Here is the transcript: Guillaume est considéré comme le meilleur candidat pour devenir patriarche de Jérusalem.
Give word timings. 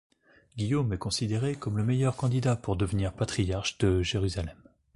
Guillaume 0.57 0.93
est 0.93 0.97
considéré 0.97 1.53
comme 1.53 1.77
le 1.77 1.83
meilleur 1.83 2.15
candidat 2.15 2.55
pour 2.55 2.75
devenir 2.75 3.13
patriarche 3.13 3.77
de 3.77 4.01
Jérusalem. 4.01 4.57